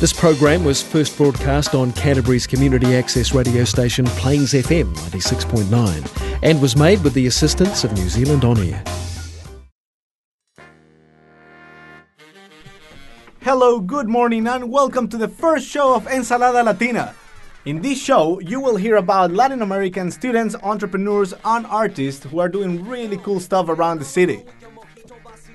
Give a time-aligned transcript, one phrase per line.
[0.00, 6.62] This program was first broadcast on Canterbury's community access radio station Plains FM 96.9 and
[6.62, 8.80] was made with the assistance of New Zealand On Air.
[13.40, 17.12] Hello, good morning, and welcome to the first show of Ensalada Latina.
[17.64, 22.48] In this show, you will hear about Latin American students, entrepreneurs, and artists who are
[22.48, 24.44] doing really cool stuff around the city.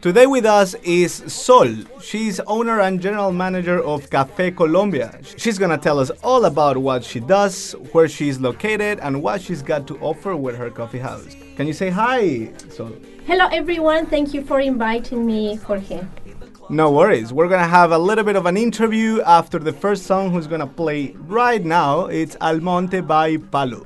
[0.03, 1.69] Today with us is Sol.
[2.01, 5.17] She's owner and general manager of Café Colombia.
[5.37, 9.61] She's gonna tell us all about what she does, where she's located, and what she's
[9.61, 11.37] got to offer with her coffee house.
[11.55, 12.91] Can you say hi, Sol?
[13.25, 14.05] Hello, everyone.
[14.05, 16.01] Thank you for inviting me, Jorge.
[16.67, 17.31] No worries.
[17.31, 20.67] We're gonna have a little bit of an interview after the first song who's gonna
[20.67, 22.07] play right now.
[22.07, 23.85] It's Almonte by Palo.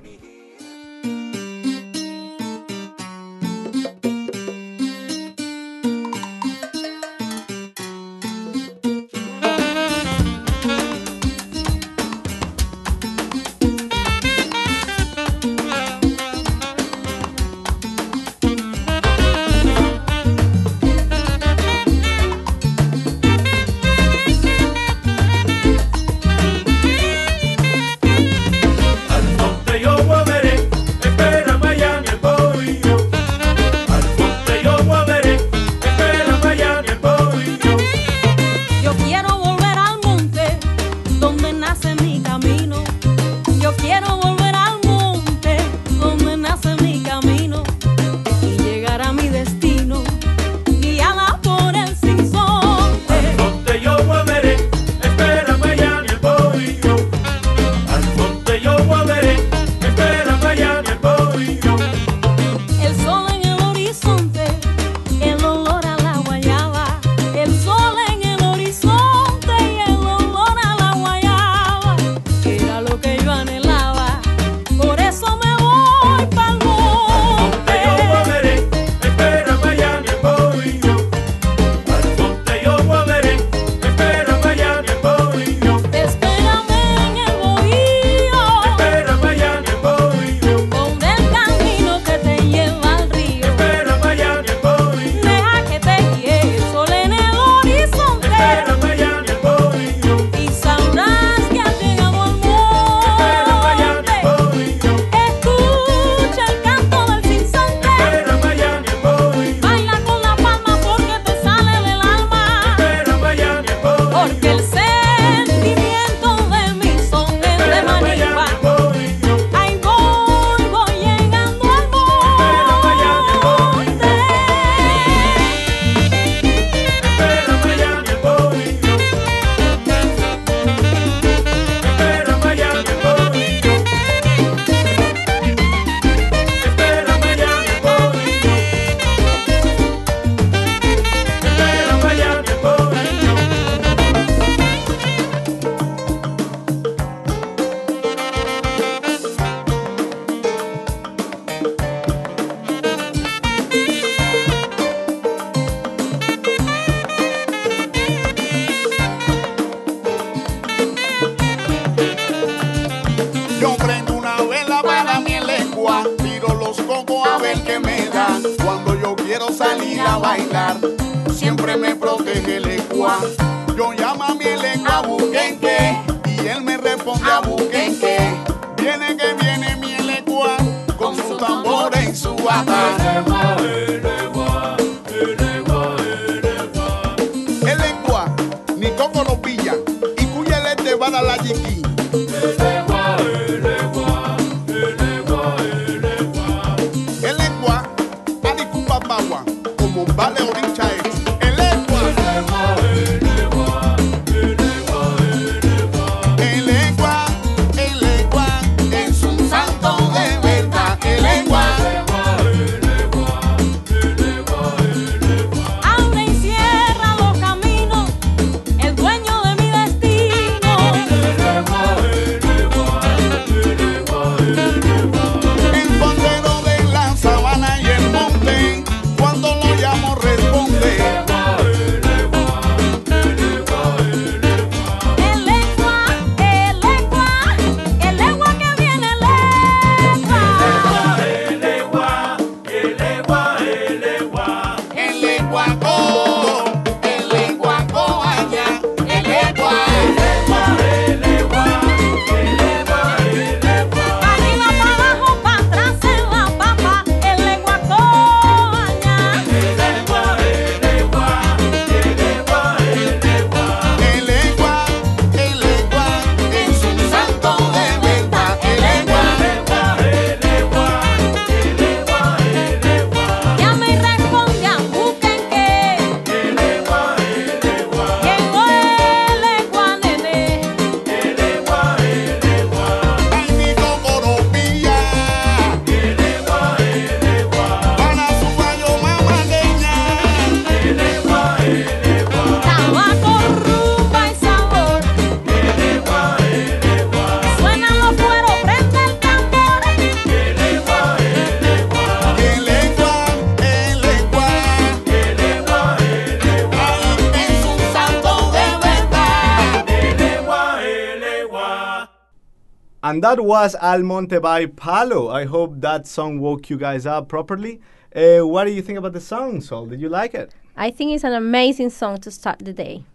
[313.17, 315.29] And that was Al Monte by Palo.
[315.29, 317.81] I hope that song woke you guys up properly.
[318.15, 319.87] Uh, what do you think about the song, Sol?
[319.87, 320.53] Did you like it?
[320.75, 323.05] I think it's an amazing song to start the day.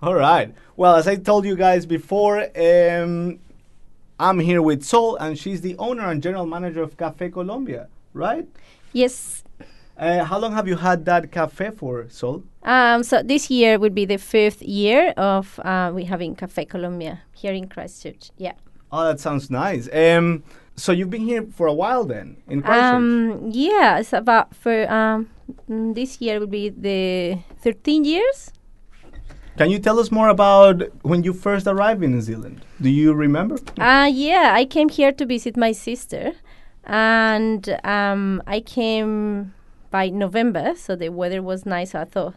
[0.00, 0.54] All right.
[0.76, 3.38] Well, as I told you guys before, um,
[4.18, 8.48] I'm here with Sol, and she's the owner and general manager of Cafe Colombia, right?
[8.94, 9.44] Yes.
[9.98, 12.42] Uh, how long have you had that cafe for, Sol?
[12.62, 17.20] Um, so this year would be the fifth year of uh, we having Cafe Colombia
[17.34, 18.30] here in Christchurch.
[18.38, 18.54] Yeah.
[18.96, 19.88] Oh, that sounds nice.
[19.92, 20.44] Um,
[20.76, 22.94] so you've been here for a while then in Christchurch.
[22.94, 25.30] Um, yeah, it's about for um,
[25.68, 28.52] mm, this year will be the 13 years.
[29.58, 32.64] Can you tell us more about when you first arrived in New Zealand?
[32.80, 33.56] Do you remember?
[33.80, 36.32] Uh, yeah, I came here to visit my sister,
[36.84, 39.54] and um, I came
[39.90, 41.90] by November, so the weather was nice.
[41.90, 42.34] So I thought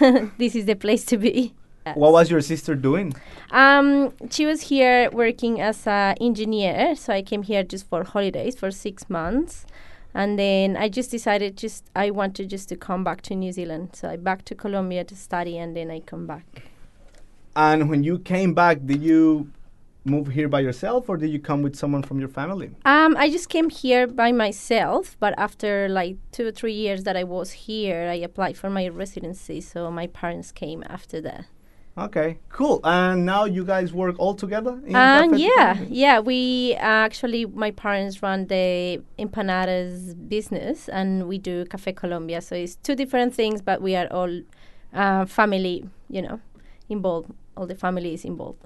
[0.38, 1.54] this is the place to be.
[1.94, 3.14] What was your sister doing?
[3.50, 8.54] Um, she was here working as an engineer, so I came here just for holidays
[8.56, 9.66] for six months,
[10.14, 13.90] and then I just decided just I wanted just to come back to New Zealand,
[13.94, 16.70] so I back to Colombia to study, and then I come back.
[17.56, 19.50] And when you came back, did you
[20.04, 22.70] move here by yourself, or did you come with someone from your family?
[22.84, 27.16] Um, I just came here by myself, but after like two or three years that
[27.16, 31.46] I was here, I applied for my residency, so my parents came after that.
[31.96, 32.80] Okay, cool.
[32.84, 34.80] And now you guys work all together?
[34.86, 35.86] in And Cafe yeah, Colombia?
[35.90, 42.40] yeah, we actually my parents run the empanadas business, and we do Cafe Colombia.
[42.40, 44.40] So it's two different things, but we are all
[44.94, 46.40] uh, family, you know,
[46.88, 47.30] involved.
[47.58, 48.64] All the family is involved.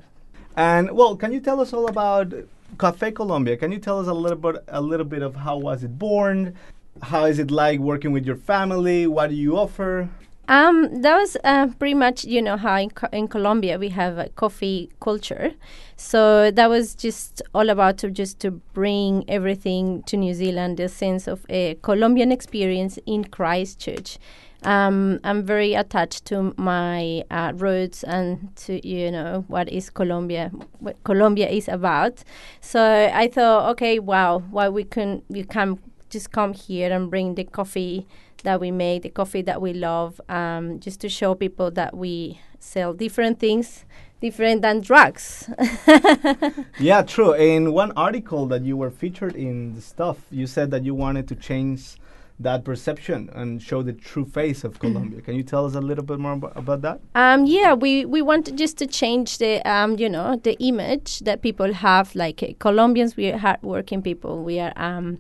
[0.57, 2.33] And well, can you tell us all about
[2.79, 3.57] Cafe Colombia?
[3.57, 6.55] Can you tell us a little bit, a little bit of how was it born?
[7.03, 9.07] How is it like working with your family?
[9.09, 10.09] What do you offer?
[10.49, 14.17] Um, that was uh, pretty much, you know, how in, Co- in Colombia we have
[14.19, 15.53] a coffee culture.
[15.97, 20.89] So that was just all about to just to bring everything to New Zealand, the
[20.89, 24.19] sense of a Colombian experience in Christchurch.
[24.63, 30.51] Um, I'm very attached to my uh, roots and to you know what is Colombia,
[30.79, 32.23] what Colombia is about.
[32.61, 35.79] So I thought, okay, wow, why we can you can
[36.17, 38.07] just come here and bring the coffee
[38.43, 42.41] that we make, the coffee that we love, um, just to show people that we
[42.59, 43.85] sell different things,
[44.23, 45.51] different than drugs.
[46.79, 47.33] Yeah, true.
[47.35, 51.29] In one article that you were featured in the stuff, you said that you wanted
[51.29, 51.97] to change
[52.39, 55.21] that perception and show the true face of Colombia.
[55.23, 57.01] Can you tell us a little bit more abo- about that?
[57.15, 61.41] Um, yeah, we, we want just to change the um, you know the image that
[61.41, 62.15] people have.
[62.15, 64.45] Like uh, Colombians, we are hardworking people.
[64.45, 65.19] We are um,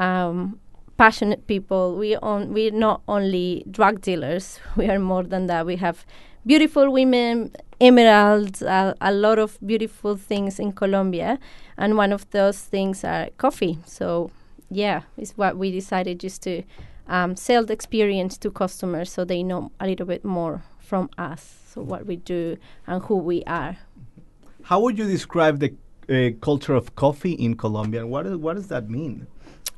[0.00, 0.58] um,
[0.96, 1.96] passionate people.
[1.96, 4.58] We on we're not only drug dealers.
[4.76, 5.66] We are more than that.
[5.66, 6.04] We have
[6.46, 11.38] beautiful women, emeralds, uh, a lot of beautiful things in Colombia,
[11.76, 13.78] and one of those things are coffee.
[13.84, 14.30] So
[14.70, 16.62] yeah, it's what we decided just to
[17.08, 21.58] um, sell the experience to customers so they know a little bit more from us,
[21.72, 23.76] so what we do and who we are.
[24.62, 25.72] How would you describe the
[26.08, 28.06] uh, culture of coffee in Colombia?
[28.06, 29.26] What, is, what does that mean?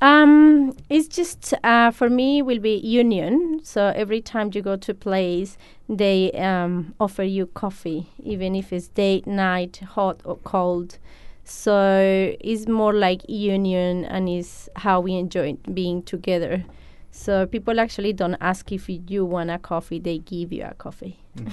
[0.03, 3.61] Um, it's just uh, for me will be union.
[3.63, 5.57] So every time you go to a place,
[5.87, 10.97] they um, offer you coffee, even if it's day, night, hot or cold.
[11.45, 16.65] So it's more like union, and is how we enjoy being together.
[17.11, 21.17] So people actually don't ask if you want a coffee; they give you a coffee.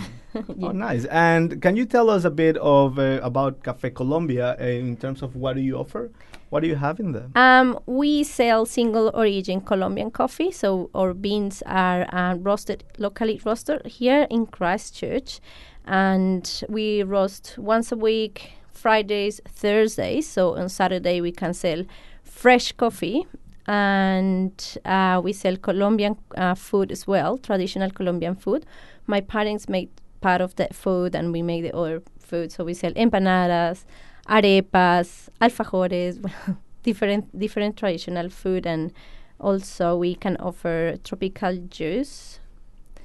[0.62, 1.06] Oh, nice.
[1.06, 5.22] And can you tell us a bit of uh, about Cafe Colombia uh, in terms
[5.22, 6.10] of what do you offer?
[6.50, 7.28] What do you have in there?
[7.36, 13.86] Um, we sell single origin Colombian coffee, so our beans are uh, roasted locally roasted
[13.86, 15.40] here in Christchurch,
[15.86, 20.28] and we roast once a week, Fridays, Thursdays.
[20.28, 21.84] So on Saturday we can sell
[22.24, 23.26] fresh coffee,
[23.68, 28.66] and uh, we sell Colombian uh, food as well, traditional Colombian food.
[29.06, 29.90] My parents make
[30.20, 32.50] part of that food, and we make the other food.
[32.50, 33.84] So we sell empanadas,
[34.30, 36.18] arepas, alfajores,
[36.82, 38.92] different different traditional food, and
[39.40, 42.38] also we can offer tropical juice.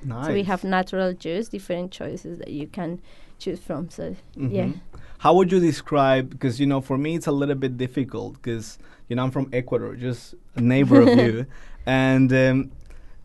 [0.03, 0.27] Nice.
[0.27, 3.01] So we have natural juice, different choices that you can
[3.39, 3.89] choose from.
[3.89, 4.65] So yeah.
[4.65, 4.79] Mhm.
[5.17, 6.29] How would you describe?
[6.29, 8.77] Because you know, for me, it's a little bit difficult because
[9.09, 11.45] you know I'm from Ecuador, just a neighbor of you,
[11.87, 12.71] and um,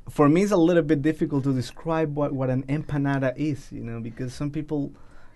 [0.08, 3.70] for me, it's a little bit difficult to describe what what an empanada is.
[3.70, 4.92] You know, because some people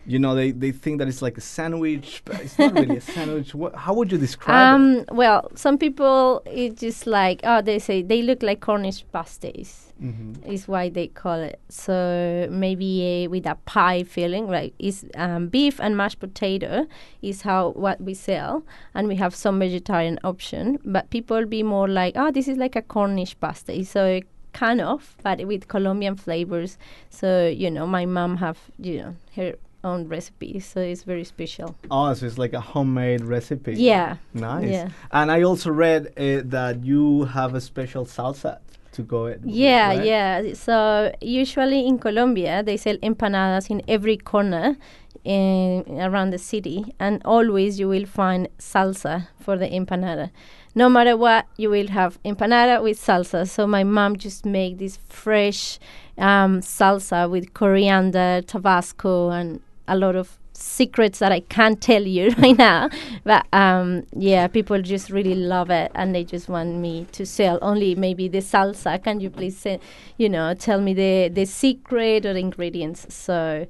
[0.07, 3.01] you know, they, they think that it's like a sandwich, but it's not really a
[3.17, 3.55] sandwich.
[3.55, 4.75] What, how would you describe it?
[4.75, 9.93] Um, well, some people it's just like oh they say they look like Cornish pasties.
[10.03, 10.45] Mhm.
[10.45, 11.61] Is why they call it.
[11.69, 16.87] So maybe uh, with a pie filling like is um, beef and mashed potato
[17.23, 20.79] is how what we sell, and we have some vegetarian option.
[20.85, 23.85] But people be more like, oh, this is like a Cornish pasta.
[23.85, 24.21] So
[24.53, 26.77] kind of, but with Colombian flavors.
[27.11, 29.55] So you know, my mom have you know her
[29.85, 31.75] own recipe, so it's very special.
[31.91, 33.75] Oh, so it's like a homemade recipe.
[33.75, 34.17] Yeah.
[34.33, 34.71] Nice.
[34.71, 34.89] Yeah.
[35.13, 38.59] And I also read uh, that you have a special salsa
[38.93, 39.41] to go it.
[39.43, 40.05] with, Yeah, right?
[40.05, 40.55] yeah.
[40.55, 44.77] So usually in Colombia, they sell empanadas in every corner
[45.25, 50.31] in, around the city, and always you will find salsa for the empanada.
[50.77, 53.49] No matter what, you will have empanada with salsa.
[53.49, 55.79] So my mom just make this fresh
[56.19, 62.31] um, salsa with coriander, Tabasco, and a lot of secrets that I can't tell you
[62.39, 62.89] right now.
[63.25, 67.59] But um, yeah, people just really love it, and they just want me to sell
[67.63, 69.03] only maybe the salsa.
[69.03, 69.81] Can you please, say,
[70.17, 73.07] you know, tell me the the secret or the ingredients?
[73.15, 73.67] So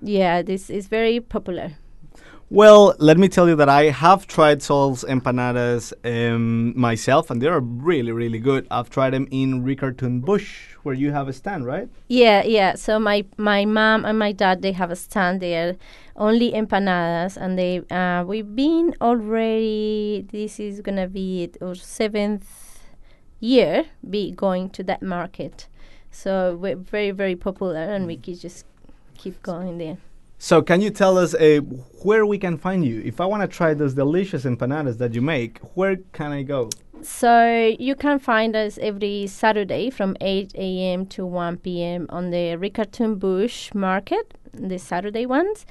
[0.00, 1.72] yeah, this is very popular.
[2.52, 7.46] Well, let me tell you that I have tried Sol's empanadas um, myself, and they
[7.46, 8.66] are really, really good.
[8.70, 11.88] I've tried them in Riccarton Bush, where you have a stand, right?
[12.08, 12.74] Yeah, yeah.
[12.74, 15.76] So my my mom and my dad they have a stand there,
[16.14, 20.26] only empanadas, and they uh, we've been already.
[20.30, 22.82] This is gonna be it, our seventh
[23.40, 25.68] year be going to that market.
[26.10, 28.66] So we're very very popular, and we can just
[29.16, 29.96] keep going there.
[30.44, 31.60] So, can you tell us uh,
[32.02, 33.00] where we can find you?
[33.04, 36.68] If I want to try those delicious empanadas that you make, where can I go?
[37.00, 41.06] So you can find us every Saturday from 8 a.m.
[41.14, 42.06] to 1 p.m.
[42.08, 45.64] on the Riccarton Bush Market, the Saturday ones.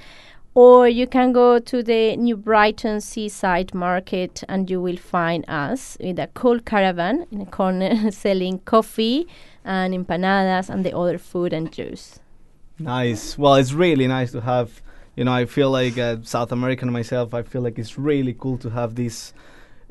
[0.54, 5.98] Or you can go to the New Brighton Seaside Market and you will find us
[6.00, 9.28] with a cool caravan in a corner selling coffee
[9.66, 12.20] and empanadas and the other food and juice.
[12.78, 13.38] Nice.
[13.38, 14.82] Well, it's really nice to have.
[15.14, 17.34] You know, I feel like uh, South American myself.
[17.34, 19.34] I feel like it's really cool to have this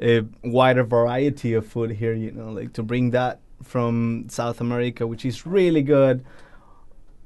[0.01, 2.13] uh, wider variety of food here.
[2.13, 6.25] You know, like to bring that from South America, which is really good.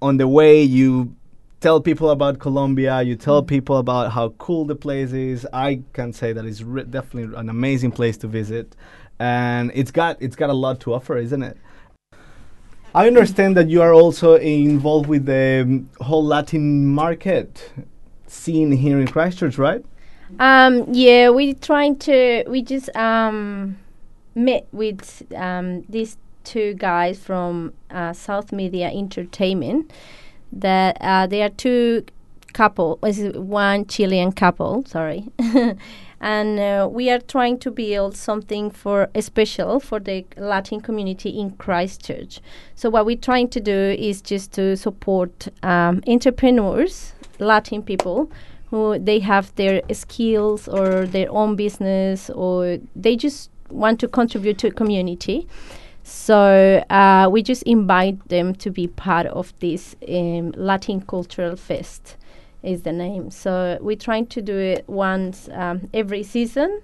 [0.02, 1.16] On the way you
[1.62, 5.48] tell people about Colombia, you tell people about how cool the place is.
[5.54, 8.76] I can say that it's definitely an amazing place to visit,
[9.20, 11.58] and it's got it's got a lot to offer, isn't it?
[12.96, 17.70] I understand that you are also involved with the um, whole Latin market
[18.26, 19.84] scene here in Christchurch, right?
[20.40, 22.46] Um, yeah, we're trying to.
[22.48, 23.78] We just um,
[24.34, 29.92] met with um, these two guys from uh, South Media Entertainment.
[30.54, 32.06] That uh, they are two
[32.56, 32.98] couple.
[33.06, 34.84] Is one Chilean couple?
[34.88, 35.28] Sorry.
[36.22, 41.52] And uh, we are trying to build something for special for the Latin community in
[41.52, 42.40] Christchurch.
[42.74, 48.32] So what we're trying to do is just to support um, entrepreneurs, Latin people,
[48.72, 54.58] who they have their skills or their own business or they just want to contribute
[54.60, 55.48] to a community.
[56.02, 62.16] So uh, we just invite them to be part of this um, Latin Cultural Fest
[62.66, 63.32] is the name.
[63.32, 66.82] So we're trying to do it once um, every season,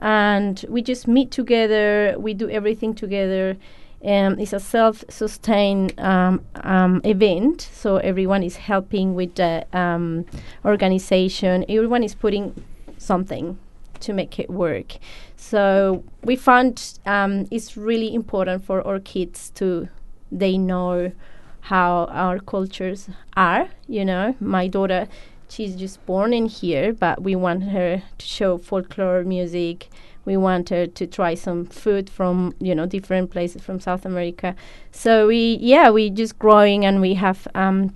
[0.00, 2.14] and we just meet together.
[2.18, 3.56] We do everything together.
[4.04, 10.26] Um, it's a self-sustained um, um, event, so everyone is helping with the um,
[10.62, 11.64] organization.
[11.68, 12.52] Everyone is putting
[12.98, 13.58] something
[14.00, 14.98] to make it work.
[15.36, 19.88] So we found um, it's really important for our kids to
[20.30, 21.12] they know
[21.64, 23.68] how our cultures are.
[23.88, 25.08] You know, my daughter,
[25.48, 29.88] she's just born in here, but we want her to show folklore music.
[30.26, 34.54] We want her to try some food from you know different places from South America.
[34.90, 37.94] So we yeah we're just growing and we have um,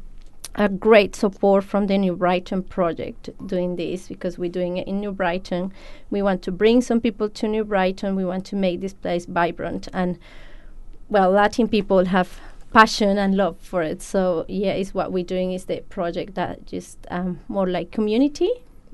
[0.55, 5.01] a great support from the New Brighton project doing this because we're doing it in
[5.01, 5.73] New Brighton.
[6.09, 8.17] We want to bring some people to New Brighton.
[8.17, 10.19] We want to make this place vibrant and
[11.11, 12.41] well, Latin people have
[12.73, 14.03] passion and love for it.
[14.03, 18.51] So yeah, it's what we're doing is the project that just um, more like community.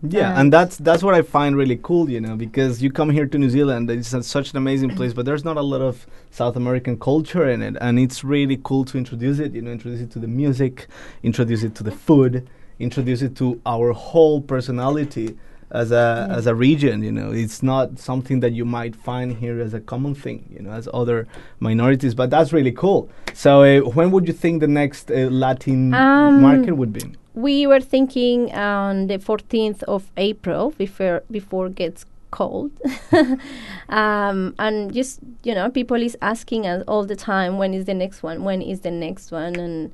[0.06, 3.10] Yeah, Uh, and that's that's what I find really cool, you know, because you come
[3.10, 5.80] here to New Zealand, it's a, such an amazing place, but there's not a lot
[5.80, 9.54] of South American culture in it, and it's really cool to introduce it.
[9.54, 10.88] You know, introduce it to the music,
[11.22, 12.46] introduce it to the food,
[12.78, 15.38] introduce it to our whole personality
[15.70, 17.02] as a as a region.
[17.02, 20.48] You know, it's not something that you might find here as a common thing.
[20.54, 21.26] You know, as other
[21.60, 22.14] minorities.
[22.14, 23.08] But that's really cool.
[23.32, 27.02] So, uh, when would you think the next uh, Latin Um, market would be?
[27.34, 32.70] We were thinking on the 14th of April before before it gets cold,
[33.88, 37.94] um, and just you know, people is asking us all the time, when is the
[37.94, 38.44] next one?
[38.44, 39.56] When is the next one?
[39.56, 39.92] And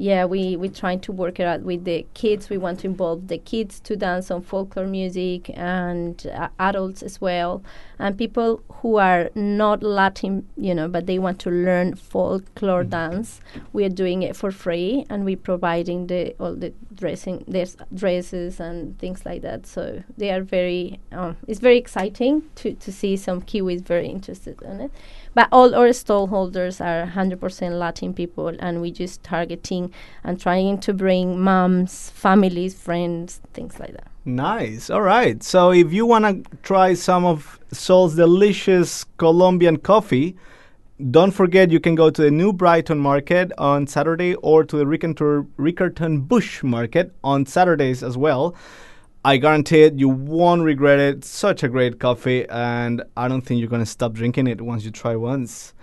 [0.00, 2.48] yeah, we we trying to work it out with the kids.
[2.48, 7.20] We want to involve the kids to dance on folklore music and uh, adults as
[7.20, 7.64] well,
[7.98, 13.40] and people who are not Latin, you know, but they want to learn folklore dance.
[13.72, 18.60] We are doing it for free, and we're providing the all the dressing, there's dresses
[18.60, 19.66] and things like that.
[19.66, 21.00] So they are very.
[21.10, 24.92] Um, it's very exciting to to see some Kiwis very interested in it.
[25.38, 29.92] But all our stallholders are 100% Latin people, and we just targeting
[30.24, 34.08] and trying to bring moms, families, friends, things like that.
[34.24, 34.90] Nice.
[34.90, 35.40] All right.
[35.44, 40.36] So if you want to try some of Sol's delicious Colombian coffee,
[41.12, 44.84] don't forget you can go to the New Brighton Market on Saturday or to the
[44.84, 48.56] Riccarton, Bush Market on Saturdays as well.
[49.28, 51.22] I guarantee it, you won't regret it.
[51.22, 54.90] Such a great coffee, and I don't think you're gonna stop drinking it once you
[54.90, 55.74] try once.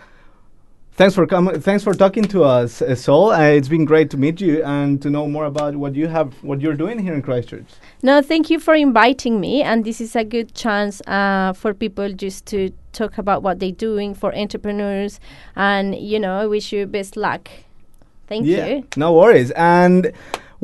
[0.94, 1.62] Thanks for coming.
[1.62, 3.32] Thanks for talking to us, uh, Sol.
[3.32, 6.34] Uh, it's been great to meet you and to know more about what you have,
[6.44, 7.68] what you're doing here in Christchurch.
[8.02, 12.14] No, thank you for inviting me, and this is a good chance uh, for people
[12.14, 15.20] just to talk about what they're doing for entrepreneurs,
[15.56, 17.48] and you know, I wish you best luck.
[18.26, 18.88] Thank yeah, you.
[18.98, 19.52] no worries.
[19.52, 20.14] And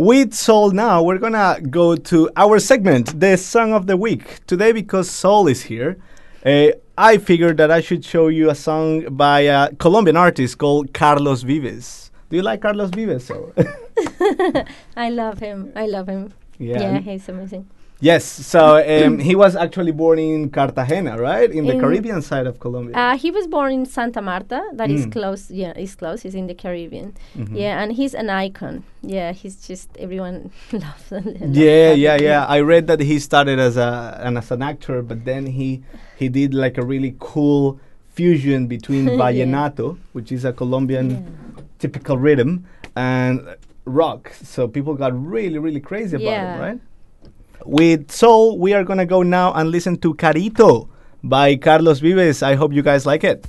[0.02, 4.44] with Sol now, we're gonna go to our segment, the song of the week.
[4.48, 5.98] Today, because Sol is here,
[6.44, 10.92] uh, I figured that I should show you a song by a Colombian artist called
[10.92, 12.10] Carlos Vives.
[12.30, 13.30] Do you like Carlos Vives?
[14.98, 15.72] I love him.
[15.76, 16.34] I love him.
[16.58, 16.82] Yeah.
[16.82, 17.68] Yeah, he's amazing.
[18.02, 18.24] Yes.
[18.26, 22.96] So um, he was actually born in Cartagena, right, in the Caribbean side of Colombia.
[22.98, 24.60] Uh, he was born in Santa Marta.
[24.74, 25.12] That is Mm.
[25.12, 25.50] close.
[25.52, 26.22] Yeah, is close.
[26.24, 27.14] He's in the Caribbean.
[27.38, 27.56] Mhm.
[27.64, 28.84] Yeah, and he's an icon.
[29.02, 31.54] Yeah, he's just everyone loves him.
[31.54, 32.46] Yeah, yeah, yeah.
[32.56, 35.82] I read that he started as a and as an actor, but then he
[36.18, 37.80] he did like a really cool
[38.14, 41.64] fusion between vallenato, which is a Colombian Yeah.
[41.80, 43.42] typical rhythm, and
[43.86, 44.32] rock.
[44.44, 46.56] So people got really, really crazy about Yeah.
[46.56, 46.80] it, right?
[47.66, 50.90] With Sol, we are gonna go now and listen to Carito
[51.24, 52.42] by Carlos Vives.
[52.42, 53.46] I hope you guys like it.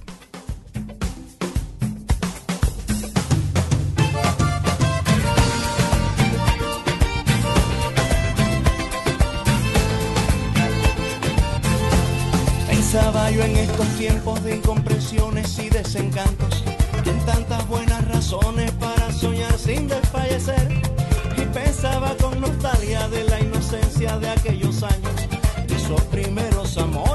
[26.74, 27.11] Primeros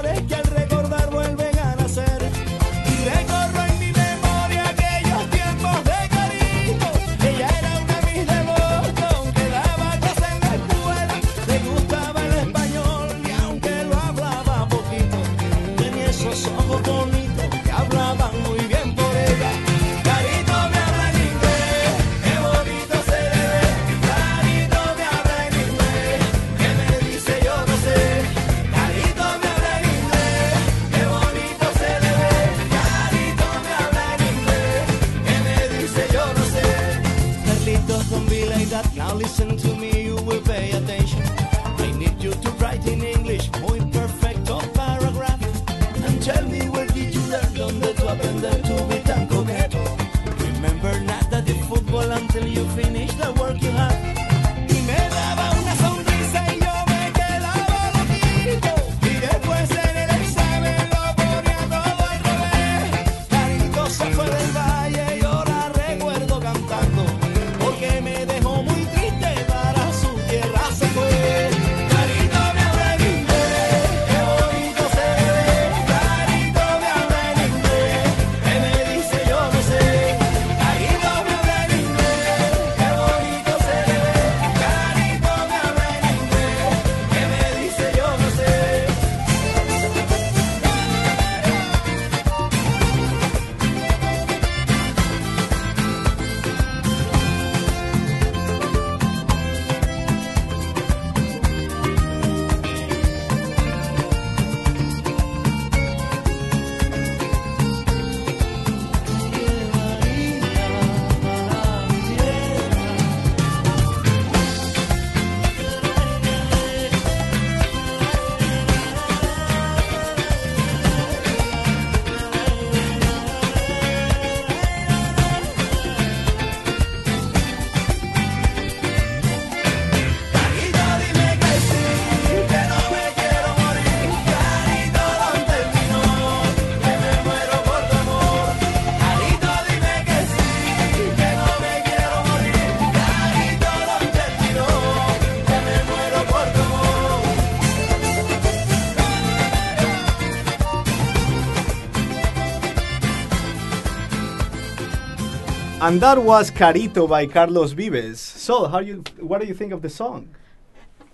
[155.79, 158.19] And that was Carito by Carlos Vives.
[158.19, 160.29] So, how you what do you think of the song?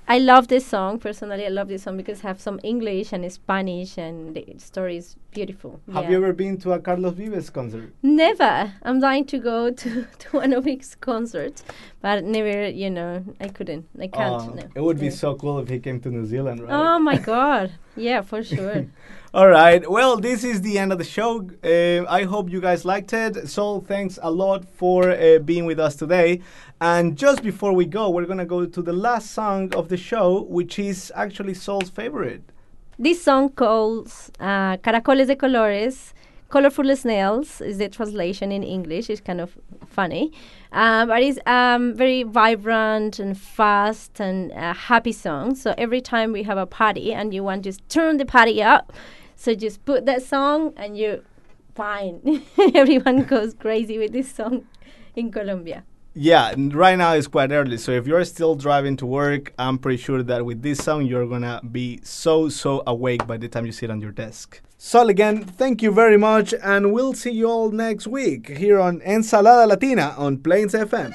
[0.08, 1.46] I love this song personally.
[1.46, 5.16] I love this song because it have some English and Spanish, and the story is
[5.32, 5.80] beautiful.
[5.94, 6.10] Have Yeah.
[6.12, 7.90] you ever been to a Carlos Vives concert?
[8.04, 8.74] Never.
[8.84, 11.64] I'm dying to go to, to one of his concerts,
[12.02, 12.68] but never.
[12.68, 13.86] You know, I couldn't.
[14.00, 14.42] I can't.
[14.42, 14.64] Oh, no.
[14.76, 15.12] It would be Yeah.
[15.24, 16.72] so cool if he came to New Zealand, right?
[16.74, 17.72] Oh my god!
[17.96, 18.86] Yeah, for sure.
[19.34, 19.90] All right.
[19.90, 21.30] Well, this is the end of the show.
[21.64, 23.48] Uh, I hope you guys liked it.
[23.50, 26.42] So, thanks a lot for uh, being with us today.
[26.84, 30.42] And just before we go, we're gonna go to the last song of the show,
[30.50, 32.44] which is actually Sol's favorite.
[33.00, 36.12] this song calls uh, Caracoles de Colores.
[36.50, 39.10] Colorful snails is the translation in English.
[39.10, 40.34] It's kind of funny,
[40.74, 45.56] um, but it's um, very vibrant and fast and uh, happy song.
[45.56, 48.62] So every time we have a party and you want to just turn the party
[48.62, 48.92] up,
[49.38, 51.22] so just put that song and you're
[51.76, 52.44] fine.
[52.76, 54.68] Everyone goes crazy with this song
[55.16, 55.86] in Colombia.
[56.16, 59.98] Yeah, right now it's quite early, so if you're still driving to work, I'm pretty
[59.98, 63.72] sure that with this song you're gonna be so so awake by the time you
[63.72, 64.62] sit on your desk.
[64.78, 69.02] Sol, again, thank you very much, and we'll see you all next week here on
[69.02, 71.14] Ensalada Latina on Plains FM.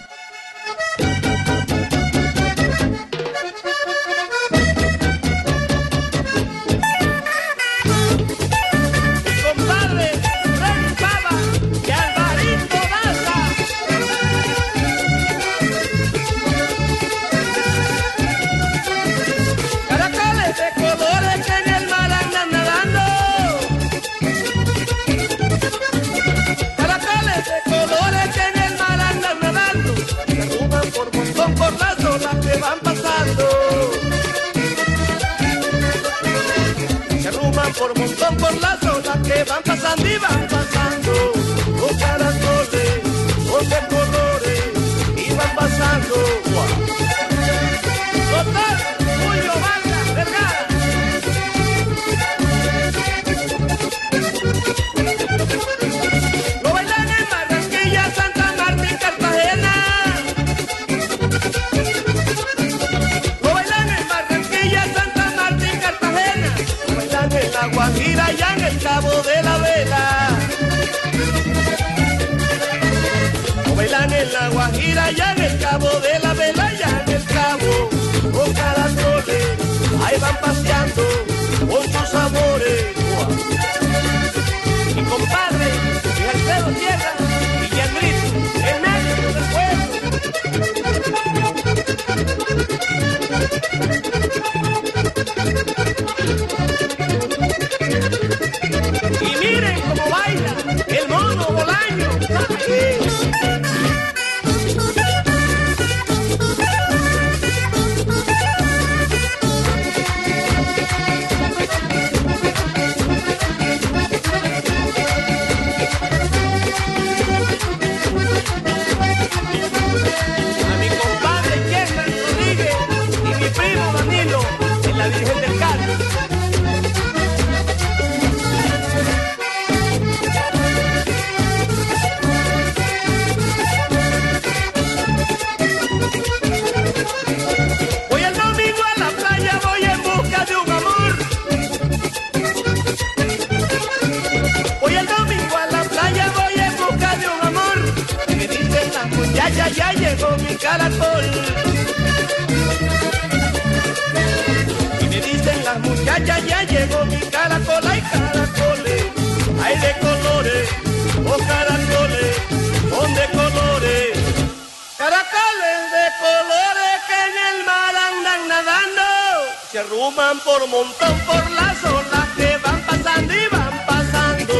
[170.08, 174.54] toman por montón por las olas que van pasando y van pasando.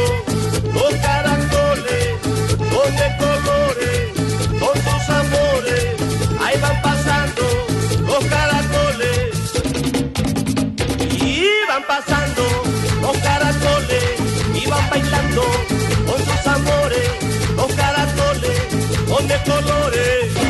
[0.73, 2.07] Los caracoles,
[2.73, 4.01] los de colores,
[4.61, 5.85] con sus amores,
[6.43, 7.43] ahí van pasando
[8.11, 9.53] los caracoles.
[11.23, 12.43] Y van pasando
[13.01, 14.05] los caracoles
[14.53, 15.43] y van bailando
[16.05, 17.09] con sus amores,
[17.55, 18.59] los caracoles,
[19.09, 20.48] con de colores.